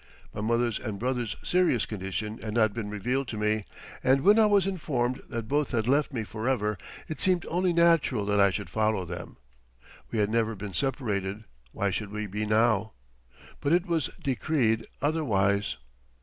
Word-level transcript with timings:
My 0.33 0.41
mother's 0.41 0.79
and 0.79 0.97
brother's 0.97 1.35
serious 1.43 1.85
condition 1.85 2.39
had 2.39 2.55
not 2.55 2.73
been 2.73 2.89
revealed 2.89 3.27
to 3.27 3.37
me, 3.37 3.65
and 4.03 4.21
when 4.21 4.39
I 4.39 4.47
was 4.47 4.65
informed 4.65 5.21
that 5.29 5.47
both 5.47 5.69
had 5.69 5.87
left 5.87 6.11
me 6.11 6.23
forever 6.23 6.79
it 7.07 7.21
seemed 7.21 7.45
only 7.49 7.71
natural 7.71 8.25
that 8.25 8.39
I 8.39 8.49
should 8.49 8.67
follow 8.71 9.05
them. 9.05 9.37
We 10.09 10.17
had 10.17 10.31
never 10.31 10.55
been 10.55 10.73
separated; 10.73 11.43
why 11.71 11.91
should 11.91 12.09
we 12.11 12.25
be 12.25 12.47
now? 12.47 12.93
But 13.59 13.73
it 13.73 13.85
was 13.85 14.09
decreed 14.19 14.87
otherwise. 15.03 15.77